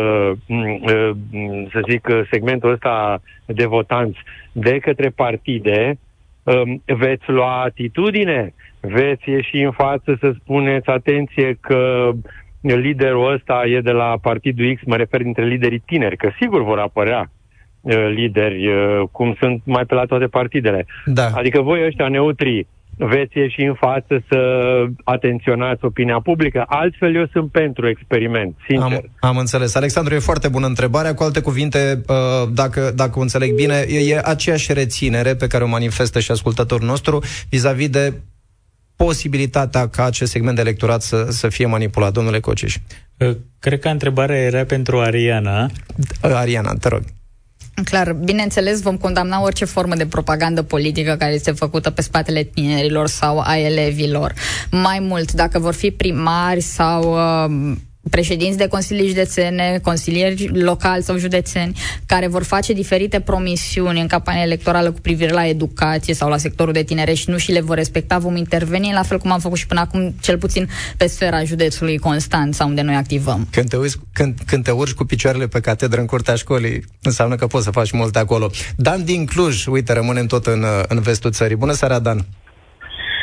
[0.47, 1.11] mm, uh,
[1.71, 4.17] să zic, segmentul ăsta de votanți
[4.51, 5.97] de către partide,
[6.43, 12.11] um, veți lua atitudine, veți ieși în față să spuneți, atenție, că
[12.61, 16.79] liderul ăsta e de la partidul X, mă refer dintre liderii tineri, că sigur vor
[16.79, 17.31] apărea
[17.81, 20.85] uh, lideri, uh, cum sunt mai pe la toate partidele.
[21.05, 21.27] Da.
[21.33, 24.39] Adică voi ăștia neutri veți ieși în față să
[25.03, 26.63] atenționați opinia publică.
[26.67, 29.01] Altfel eu sunt pentru experiment, sincer.
[29.19, 29.75] Am, am înțeles.
[29.75, 31.13] Alexandru, e foarte bună întrebarea.
[31.13, 35.67] Cu alte cuvinte, uh, dacă, dacă o înțeleg bine, e aceeași reținere pe care o
[35.67, 38.13] manifestă și ascultătorul nostru vis-a-vis de
[38.95, 42.75] posibilitatea ca acest segment de electorat să, să fie manipulat, domnule Cociș?
[43.17, 45.69] Uh, cred că întrebarea era pentru Ariana.
[46.23, 47.01] Uh, Ariana, te rog.
[47.83, 53.07] Clar, bineînțeles, vom condamna orice formă de propagandă politică care este făcută pe spatele tinerilor
[53.07, 54.33] sau a elevilor.
[54.71, 57.75] Mai mult, dacă vor fi primari sau uh,
[58.09, 64.41] președinți de consilii județene, consilieri locali sau județeni, care vor face diferite promisiuni în campania
[64.41, 67.75] electorală cu privire la educație sau la sectorul de tinere și nu și le vor
[67.75, 71.43] respecta, vom interveni la fel cum am făcut și până acum, cel puțin pe sfera
[71.43, 73.47] județului Constanța, unde noi activăm.
[73.51, 77.35] Când te, uiți, când, când te urci cu picioarele pe catedră în curtea școlii, înseamnă
[77.35, 78.49] că poți să faci multe acolo.
[78.75, 81.55] Dan din Cluj, uite, rămânem tot în, în vestul țării.
[81.55, 82.25] Bună seara, Dan!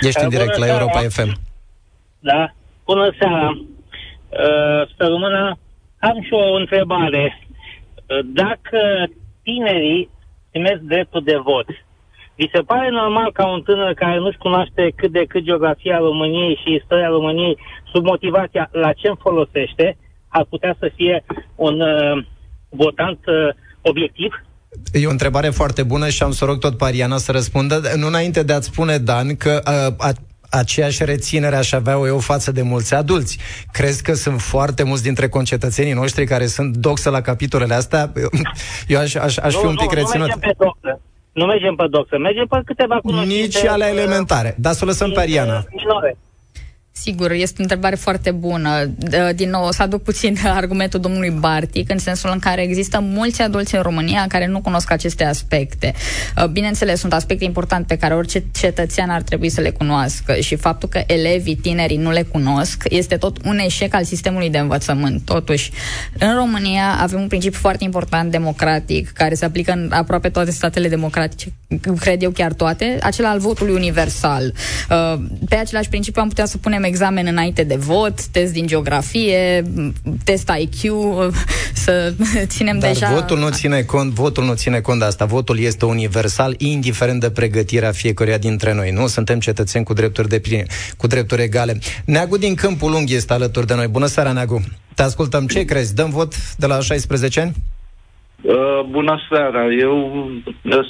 [0.00, 1.38] Ești în direct la Europa FM.
[2.20, 3.50] Da, bună seara!
[4.34, 5.58] Uh, să rămână,
[5.98, 7.24] am și o întrebare.
[7.40, 8.80] Uh, dacă
[9.42, 10.10] tinerii
[10.50, 11.66] primesc dreptul de vot,
[12.36, 16.60] vi se pare normal ca un tânăr care nu-și cunoaște cât de cât geografia României
[16.62, 17.58] și istoria României
[17.92, 19.96] sub motivația la ce folosește,
[20.28, 22.24] ar putea să fie un uh,
[22.68, 24.44] votant uh, obiectiv?
[24.92, 27.80] E o întrebare foarte bună și am să rog tot Pariana să răspundă.
[27.96, 30.14] Nu înainte de a-ți spune, Dan, că uh,
[30.58, 33.38] aceeași reținere aș avea eu față de mulți adulți.
[33.72, 38.12] Crezi că sunt foarte mulți dintre concetățenii noștri care sunt doxă la capitolele astea?
[38.92, 40.28] Eu aș, aș, aș nu, fi un pic nu, reținut.
[40.28, 41.00] Nu mergem pe doxă.
[41.32, 43.36] Nu mergem pe doxă, mergem pe câteva cunoștințe.
[43.36, 44.54] Nici ale elementare.
[44.58, 45.64] Dar să o lăsăm pe Ariana.
[45.70, 46.16] Minore.
[46.96, 48.84] Sigur, este o întrebare foarte bună.
[49.34, 53.42] Din nou, o să aduc puțin argumentul domnului Bartic, în sensul în care există mulți
[53.42, 55.94] adulți în România care nu cunosc aceste aspecte.
[56.36, 60.56] Uh, bineînțeles, sunt aspecte importante pe care orice cetățean ar trebui să le cunoască și
[60.56, 65.24] faptul că elevii, tinerii nu le cunosc este tot un eșec al sistemului de învățământ.
[65.24, 65.70] Totuși,
[66.18, 70.88] în România avem un principiu foarte important democratic care se aplică în aproape toate statele
[70.88, 71.52] democratice,
[72.00, 74.52] cred eu chiar toate, acela al votului universal.
[74.90, 79.64] Uh, pe același principiu am putea să punem examen înainte de vot, test din geografie,
[80.24, 80.92] test IQ,
[81.74, 83.12] să ținem Dar deja...
[83.12, 85.24] votul nu ține cont, votul nu ține cont de asta.
[85.24, 88.90] Votul este universal, indiferent de pregătirea fiecăruia dintre noi.
[88.90, 90.66] Nu suntem cetățeni cu drepturi de pline,
[90.96, 91.78] cu drepturi egale.
[92.04, 93.86] Neagu din Câmpul Lung este alături de noi.
[93.86, 94.64] Bună seara, Neagu!
[94.94, 95.46] Te ascultăm.
[95.46, 95.94] Ce crezi?
[95.94, 97.54] Dăm vot de la 16 ani?
[98.44, 100.30] Uh, bună seara, eu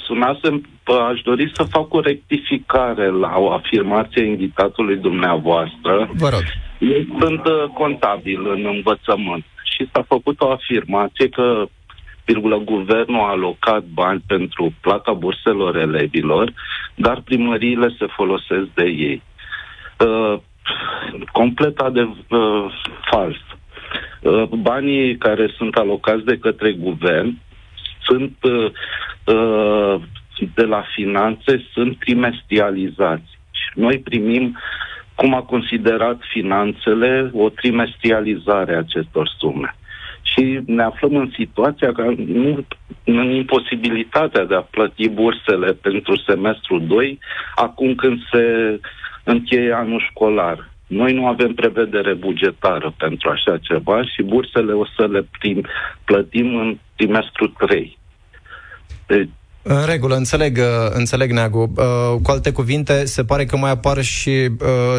[0.05, 0.67] sunasem,
[1.09, 6.09] aș dori să fac o rectificare la o afirmație invitatului dumneavoastră.
[6.13, 6.43] Vă rog.
[6.79, 11.65] Eu sunt uh, contabil în învățământ și s-a făcut o afirmație că
[12.25, 16.53] virgulă, guvernul a alocat bani pentru plata burselor elevilor,
[16.95, 19.21] dar primăriile se folosesc de ei.
[19.99, 20.39] Uh,
[21.31, 22.65] complet adev- uh,
[23.11, 23.37] fals.
[24.21, 27.37] Uh, banii care sunt alocați de către guvern
[28.05, 28.71] sunt uh,
[29.35, 30.01] uh,
[30.55, 33.39] de la finanțe sunt trimestrializați.
[33.51, 34.57] Și noi primim,
[35.15, 39.75] cum a considerat finanțele, o trimestrializare a acestor sume.
[40.21, 42.65] Și ne aflăm în situația că nu,
[43.03, 47.19] în imposibilitatea de a plăti bursele pentru semestrul 2,
[47.55, 48.79] acum când se
[49.23, 50.69] încheie anul școlar.
[50.87, 55.65] Noi nu avem prevedere bugetară pentru așa ceva și bursele o să le prim,
[56.03, 57.97] plătim în trimestrul 3.
[59.07, 59.29] Deci,
[59.67, 61.73] în regulă, înțeleg, uh, înțeleg Neagu.
[61.75, 64.47] Uh, cu alte cuvinte, se pare că mai apar și uh,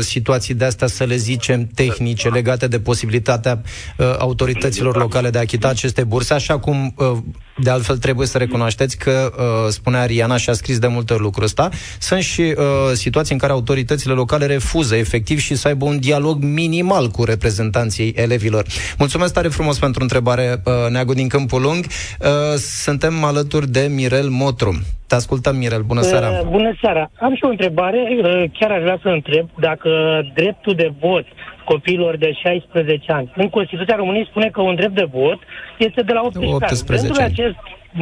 [0.00, 3.62] situații de astea, să le zicem, tehnice, legate de posibilitatea
[3.96, 7.12] uh, autorităților locale de a achita aceste burse, așa cum uh,
[7.58, 11.22] De altfel, trebuie să recunoașteți că, uh, spunea Ariana și a scris de multe ori
[11.22, 15.84] lucrul ăsta, sunt și uh, situații în care autoritățile locale refuză efectiv și să aibă
[15.84, 18.64] un dialog minimal cu reprezentanții elevilor.
[18.98, 21.84] Mulțumesc tare frumos pentru întrebare, uh, Neagu din Câmpul Lung.
[21.84, 24.28] Uh, suntem alături de Mirel
[24.60, 24.80] Motru.
[25.06, 25.82] Te ascultăm, Mirel.
[25.82, 26.28] Bună seara!
[26.28, 27.10] Uh, bună seara!
[27.26, 28.00] Am și o întrebare.
[28.10, 29.90] Uh, chiar aș vrea să întreb dacă
[30.34, 31.26] dreptul de vot
[31.64, 33.32] copiilor de 16 ani.
[33.36, 35.38] În Constituția României spune că un drept de vot
[35.78, 37.22] este de la 18, 18 ani.
[37.22, 37.32] ani.
[37.32, 37.56] Acest,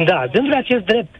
[0.09, 1.13] da, dându-le acest drept,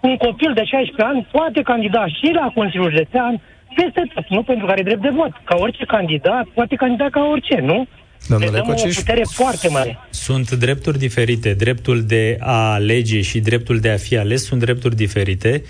[0.00, 3.40] un copil de 16 ani poate candida și la Consiliul Județean
[3.74, 5.32] peste tot, nu pentru care e drept de vot.
[5.44, 7.86] Ca orice candidat, poate candida ca orice, nu?
[8.28, 9.98] Domnule dăm Cociș, o putere foarte mare.
[10.10, 11.54] Sunt drepturi diferite.
[11.54, 15.62] Dreptul de a alege și dreptul de a fi ales sunt drepturi diferite.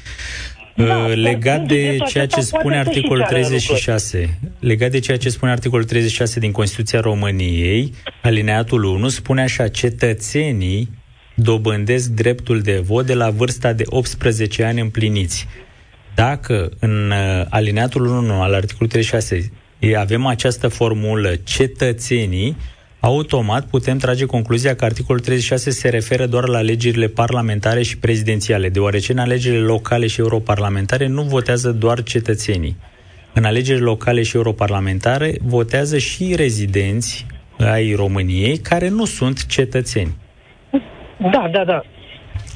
[0.77, 5.85] Da, uh, legat de ceea ce spune articolul 36, legat de ceea ce spune articolul
[5.85, 10.89] 36 din Constituția României, alineatul 1 spune așa, cetățenii
[11.35, 15.47] dobândesc dreptul de vot de la vârsta de 18 ani împliniți.
[16.15, 19.53] Dacă în uh, alineatul 1 al articolului 36
[19.97, 22.57] avem această formulă cetățenii,
[23.01, 28.69] automat putem trage concluzia că articolul 36 se referă doar la alegerile parlamentare și prezidențiale,
[28.69, 32.77] deoarece în alegerile locale și europarlamentare nu votează doar cetățenii.
[33.33, 37.27] În alegerile locale și europarlamentare votează și rezidenți
[37.59, 40.17] ai României care nu sunt cetățeni.
[41.33, 41.83] Da, da, da.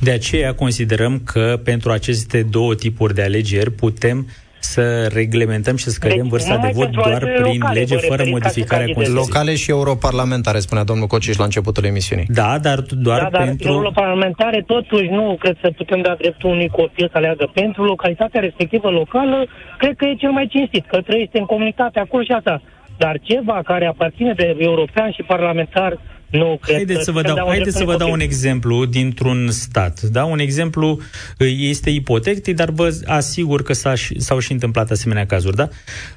[0.00, 4.26] De aceea considerăm că pentru aceste două tipuri de alegeri putem
[4.72, 4.84] să
[5.20, 9.24] reglementăm și să scădem deci, vârsta de vot doar prin locale, lege, fără modificarea Constituției.
[9.24, 12.26] Locale și europarlamentare, spunea domnul Cociș la începutul emisiunii.
[12.28, 13.68] Da, dar doar da, dar pentru...
[13.72, 17.50] europarlamentare totuși nu cred să putem da dreptul unui copil să aleagă.
[17.54, 19.46] Pentru localitatea respectivă locală,
[19.78, 22.62] cred că e cel mai cinstit, că trăiește în comunitate acolo și asta.
[22.98, 25.98] Dar ceva care aparține de european și parlamentar,
[26.30, 30.00] nu, cred haideți că să vă dau, haideți să vă dau un exemplu dintr-un stat.
[30.00, 30.24] Da?
[30.24, 30.98] Un exemplu
[31.58, 35.56] este ipotetic, dar vă asigur că s-a, s-au și întâmplat asemenea cazuri.
[35.56, 35.68] Da?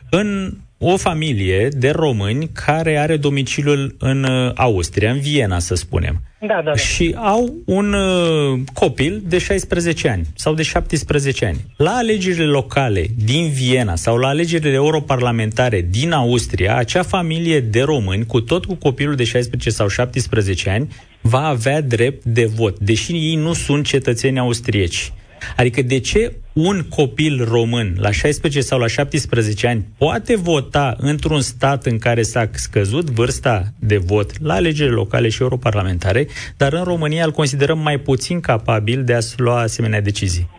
[0.10, 6.22] În o familie de români care are domiciliul în uh, Austria, în Viena, să spunem.
[6.40, 6.76] Da, da, da.
[6.76, 11.58] Și au un uh, copil de 16 ani sau de 17 ani.
[11.78, 18.26] La alegerile locale din Viena sau la alegerile europarlamentare din Austria, acea familie de români,
[18.26, 20.88] cu tot cu copilul de 16 sau 17 ani,
[21.22, 25.14] va avea drept de vot, deși ei nu sunt cetățeni austrieci.
[25.56, 31.42] Adică de ce un copil român la 16 sau la 17 ani poate vota într-un
[31.42, 36.26] stat în care s-a scăzut vârsta de vot la alegerile locale și europarlamentare,
[36.58, 40.50] dar în România îl considerăm mai puțin capabil de a lua asemenea decizii?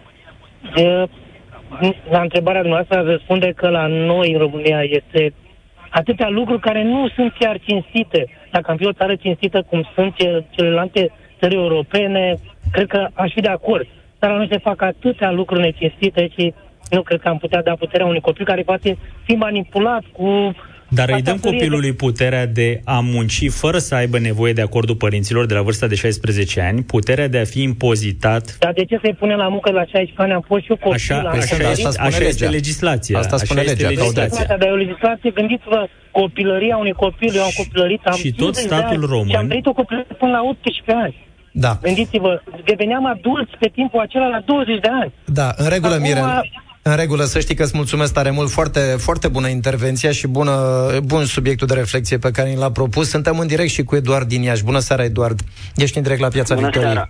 [2.11, 5.33] La întrebarea dumneavoastră răspunde că la noi în România este
[5.91, 8.27] atâtea lucruri care nu sunt chiar cinstite.
[8.51, 10.15] Dacă am fi o țară cinstită cum sunt
[10.51, 12.35] celelalte țări europene,
[12.73, 13.87] cred că aș fi de acord
[14.19, 16.55] dar nu se fac atâtea lucruri necinstite și
[16.91, 20.55] nu cred că am putea da puterea unui copil care poate fi manipulat cu
[20.91, 25.47] dar îi dăm copilului puterea de a munci fără să aibă nevoie de acordul părinților
[25.47, 28.57] de la vârsta de 16 ani, puterea de a fi impozitat.
[28.59, 30.33] Dar de ce să-i punem la muncă la 16 ani?
[30.33, 30.93] Am fost și eu copil.
[30.95, 33.19] Așa, la așa, așa, asta așa este legislația.
[33.19, 33.89] Asta spune așa legea.
[33.89, 34.45] legislația.
[34.47, 39.07] Dar e o legislație, gândiți-vă, copilăria unui copil, eu am copilărit, am și tot statul
[39.07, 39.29] român.
[39.29, 41.28] Și am trăit o copilărie până la 18 ani.
[41.53, 41.79] Da.
[41.83, 45.13] Gândiți-vă, deveneam adulți pe timpul acela la 20 de ani.
[45.25, 46.51] Da, în regulă, Acum, Mirel.
[46.83, 50.53] În regulă, să știi că îți mulțumesc tare mult, foarte, foarte bună intervenția și bună,
[51.05, 53.09] bun subiectul de reflexie pe care l-a propus.
[53.09, 54.65] Suntem în direct și cu Eduard din Iași.
[54.65, 55.41] Bună seara, Eduard.
[55.77, 56.93] Ești în direct la Piața bună Victoriei.
[56.93, 57.09] Seara.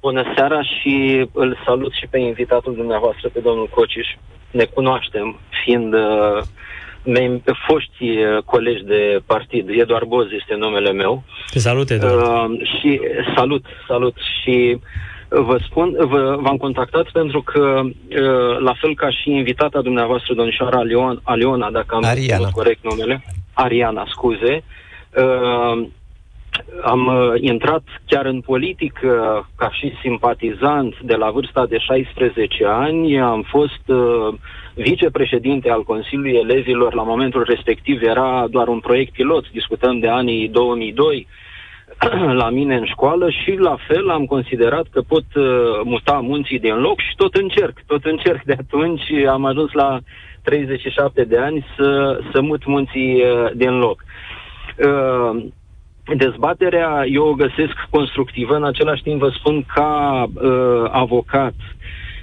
[0.00, 4.08] Bună seara și îl salut și pe invitatul dumneavoastră, pe domnul Cociș.
[4.50, 6.60] Ne cunoaștem, fiind uh, mem-
[7.66, 9.68] foști uh, colegi de partid.
[9.68, 11.22] Eduard Boz este numele meu.
[11.50, 12.20] Te salut, Eduard.
[12.20, 13.00] Uh, și
[13.36, 14.16] salut, salut.
[14.42, 14.78] Și
[15.28, 20.78] vă spun, vă, v-am contactat pentru că, uh, la fel ca și invitata dumneavoastră, domnișoara
[20.78, 22.48] Aliona, Aliona dacă am Ariana.
[22.50, 24.64] corect numele, Ariana, scuze,
[25.16, 25.86] uh,
[26.82, 29.10] am uh, intrat chiar în politică
[29.56, 33.20] ca și simpatizant de la vârsta de 16 ani.
[33.20, 34.34] Am fost uh,
[34.74, 36.94] vicepreședinte al Consiliului Elevilor.
[36.94, 41.26] La momentul respectiv era doar un proiect pilot, discutăm de anii 2002
[42.42, 45.44] la mine în școală și la fel am considerat că pot uh,
[45.84, 48.42] muta munții din loc și tot încerc, tot încerc.
[48.42, 49.98] De atunci am ajuns la
[50.42, 54.04] 37 de ani să, să mut munții uh, din loc.
[54.78, 55.44] Uh,
[56.16, 61.54] dezbaterea eu o găsesc constructivă, în același timp vă spun ca uh, avocat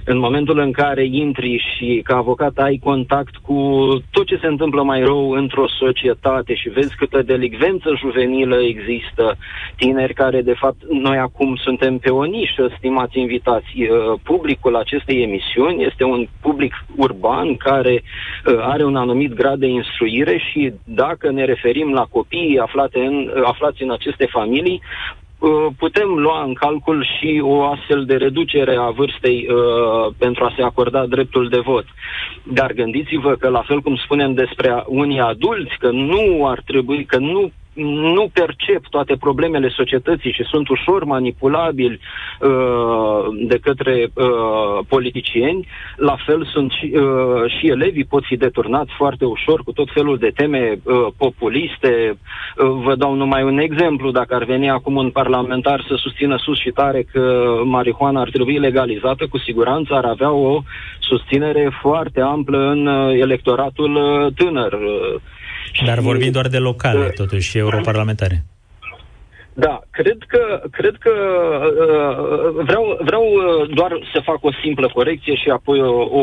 [0.04, 4.82] în momentul în care intri și ca avocat ai contact cu tot ce se întâmplă
[4.82, 9.36] mai rău într-o societate și vezi câtă delicvență juvenilă există,
[9.76, 15.22] tineri care de fapt noi acum suntem pe o nișă, stimați invitați, uh, publicul acestei
[15.22, 21.30] emisiuni este un public urban care uh, are un anumit grad de instruire și dacă
[21.30, 25.19] ne referim la copiii aflate în, aflați în aceste familii, Uh,
[25.76, 30.62] putem lua în calcul și o astfel de reducere a vârstei uh, pentru a se
[30.62, 31.84] acorda dreptul de vot.
[32.42, 37.18] Dar gândiți-vă că, la fel cum spunem despre unii adulți, că nu ar trebui, că
[37.18, 37.50] nu
[37.84, 42.00] nu percep toate problemele societății și sunt ușor manipulabili
[42.40, 45.66] uh, de către uh, politicieni,
[45.96, 50.18] la fel sunt și, uh, și elevii pot fi deturnați foarte ușor cu tot felul
[50.18, 52.18] de teme uh, populiste.
[52.56, 56.58] Uh, vă dau numai un exemplu, dacă ar veni acum un parlamentar să susțină sus
[56.58, 60.62] și tare că marihuana ar trebui legalizată, cu siguranță ar avea o
[60.98, 64.72] susținere foarte amplă în uh, electoratul uh, tânăr.
[64.72, 65.20] Uh,
[65.86, 68.44] dar vorbim doar de locale, totuși, europarlamentare.
[69.54, 75.34] Da, cred că, cred că uh, vreau, vreau uh, doar să fac o simplă corecție
[75.34, 76.22] și apoi o, o,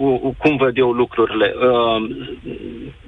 [0.00, 1.54] o, cum văd eu lucrurile.
[1.56, 2.10] Uh,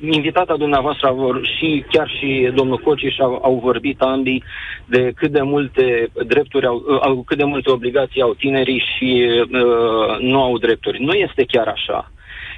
[0.01, 4.45] invitata dumneavoastră vor, și chiar și domnul Cociș au, au vorbit ambii
[4.87, 9.27] de cât de multe drepturi au, uh, au cât de multe obligații au tinerii și
[9.41, 11.03] uh, nu au drepturi.
[11.03, 12.13] Nu este chiar așa.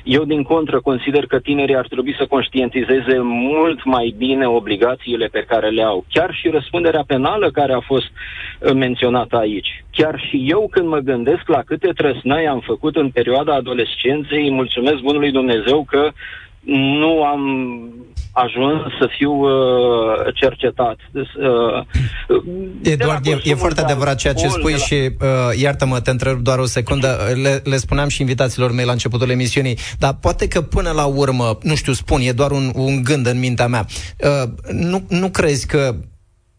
[0.06, 5.44] Eu, din contră, consider că tinerii ar trebui să conștientizeze mult mai bine obligațiile pe
[5.48, 6.04] care le au.
[6.08, 9.84] Chiar și răspunderea penală care a fost uh, menționată aici.
[9.90, 14.98] Chiar și eu, când mă gândesc la câte trăsnăi am făcut în perioada adolescenței, mulțumesc
[15.00, 16.10] Bunului Dumnezeu că
[16.66, 17.40] nu am
[18.32, 20.96] ajuns să fiu uh, cercetat.
[21.12, 21.84] Uh,
[22.82, 24.78] Eduard, e, e foarte adevărat ceea ce spui la...
[24.78, 28.92] și uh, iartă-mă, te întreb doar o secundă, le, le spuneam și invitaților mei la
[28.92, 33.02] începutul emisiunii, dar poate că până la urmă, nu știu, spun, e doar un, un
[33.02, 33.86] gând în mintea mea,
[34.20, 35.94] uh, nu, nu crezi că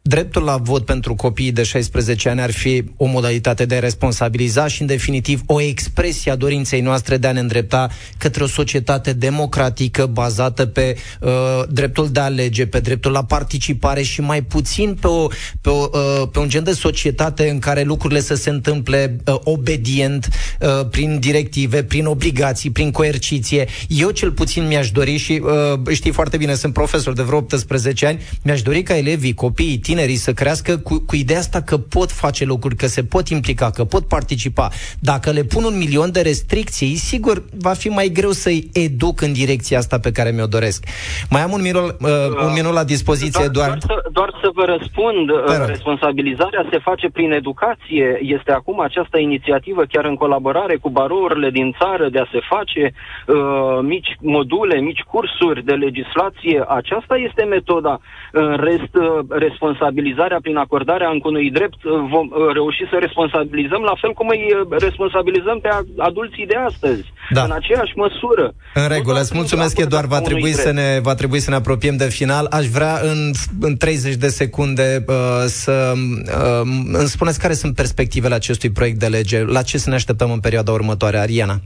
[0.08, 4.68] dreptul la vot pentru copiii de 16 ani ar fi o modalitate de a responsabiliza
[4.68, 9.14] și, în definitiv, o expresie a dorinței noastre de a ne îndrepta către o societate
[9.14, 11.30] democratică bazată pe uh,
[11.70, 15.28] dreptul de a alege, pe dreptul la participare și mai puțin pe, o,
[15.62, 19.36] pe, o, uh, pe un gen de societate în care lucrurile să se întâmple uh,
[19.43, 20.28] obedient,
[20.60, 23.68] uh, prin directive, prin obligații, prin coerciție.
[23.88, 28.05] Eu cel puțin mi-aș dori și uh, știi foarte bine, sunt profesor de vreo 18
[28.05, 31.78] ani, mi-aș dori ca elevii, copiii, tineri, tinerii să crească cu, cu ideea asta că
[31.78, 34.70] pot face lucruri, că se pot implica, că pot participa.
[35.00, 39.34] Dacă le pun un milion de restricții, sigur, va fi mai greu să-i educ în
[39.34, 40.86] direcția asta pe care mi-o doresc.
[41.30, 42.10] Mai am un minut, uh,
[42.48, 43.68] un minut la dispoziție, doar...
[43.68, 48.20] Doar să, doar să vă răspund, uh, responsabilizarea se face prin educație.
[48.22, 52.84] Este acum această inițiativă, chiar în colaborare cu barourile din țară, de a se face
[52.93, 56.64] uh, mici module, mici cursuri de legislație.
[56.68, 58.00] Aceasta este metoda.
[58.32, 63.81] În rest, uh, responsabilitatea responsabilizarea prin acordarea unui drept uh, vom uh, reuși să responsabilizăm
[63.81, 67.03] la fel cum îi uh, responsabilizăm pe adulții de astăzi.
[67.29, 67.43] Da.
[67.43, 68.53] În aceeași măsură.
[68.73, 72.09] În regulă, îți mulțumesc, doar va trebui, să ne, va trebui să ne apropiem de
[72.19, 72.45] final.
[72.49, 73.19] Aș vrea în,
[73.61, 75.15] în 30 de secunde uh,
[75.45, 76.61] să uh,
[77.01, 79.43] îmi spuneți care sunt perspectivele acestui proiect de lege.
[79.43, 81.59] La ce să ne așteptăm în perioada următoare, Ariana?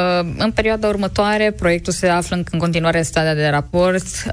[0.00, 4.30] Uh, în perioada următoare, proiectul se află în continuare în stadia de raport uh,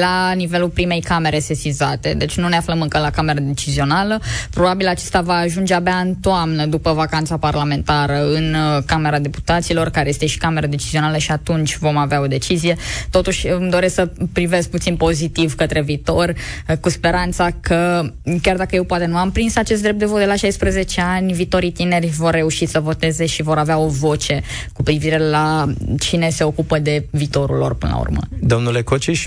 [0.00, 4.20] la nivelul primei camere sesizate, deci nu ne aflăm încă la camera decizională.
[4.50, 10.08] Probabil acesta va ajunge abia în toamnă, după vacanța parlamentară, în uh, Camera Deputaților, care
[10.08, 12.76] este și camera decizională și atunci vom avea o decizie.
[13.10, 16.34] Totuși, îmi doresc să privesc puțin pozitiv către viitor,
[16.80, 18.10] cu speranța că,
[18.42, 21.32] chiar dacă eu poate nu am prins acest drept de vot de la 16 ani,
[21.32, 24.42] viitorii tineri vor reuși să voteze și vor avea o voce
[24.76, 25.66] cu privire la
[26.00, 28.20] cine se ocupă de viitorul lor până la urmă.
[28.40, 29.26] Domnule Cociș?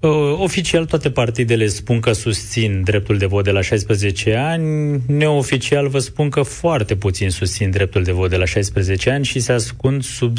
[0.00, 5.88] Uh, oficial toate partidele spun că susțin dreptul de vot de la 16 ani, neoficial
[5.88, 9.52] vă spun că foarte puțin susțin dreptul de vot de la 16 ani și se
[9.52, 10.36] ascund sub,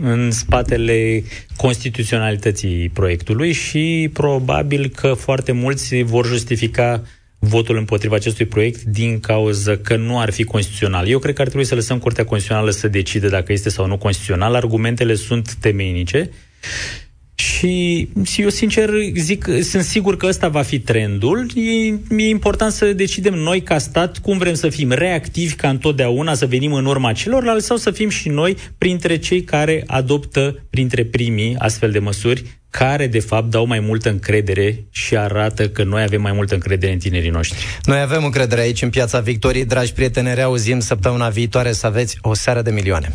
[0.00, 1.22] în spatele
[1.56, 7.02] constituționalității proiectului și probabil că foarte mulți vor justifica
[7.46, 11.08] votul împotriva acestui proiect din cauza că nu ar fi constituțional.
[11.08, 13.98] Eu cred că ar trebui să lăsăm Curtea Constituțională să decide dacă este sau nu
[13.98, 14.54] constituțional.
[14.54, 16.30] Argumentele sunt temeinice.
[17.38, 21.50] Și eu sincer zic, sunt sigur că ăsta va fi trendul.
[21.54, 21.70] E,
[22.16, 26.46] e important să decidem noi ca stat cum vrem să fim reactivi ca întotdeauna, să
[26.46, 31.54] venim în urma celorlalți sau să fim și noi printre cei care adoptă printre primii
[31.58, 36.20] astfel de măsuri care de fapt dau mai multă încredere și arată că noi avem
[36.20, 37.58] mai multă încredere în tinerii noștri.
[37.84, 42.18] Noi avem încredere aici în Piața Victoriei, dragi prieteni, ne reauzim săptămâna viitoare să aveți
[42.20, 43.14] o seară de milioane.